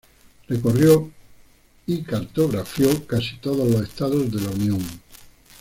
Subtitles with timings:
[0.47, 1.11] Recorrió
[1.85, 4.79] y cartografió casi todos los estados de la Unión.